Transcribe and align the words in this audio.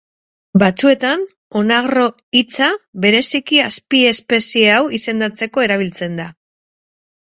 Batzuetan 0.61 1.25
onagro 1.59 2.07
hitza 2.41 2.71
bereziki 3.07 3.63
azpiespezie 3.69 4.77
hau 4.81 4.85
izendatzeko 5.03 5.71
erabiltzen 5.71 6.23
da. 6.25 6.33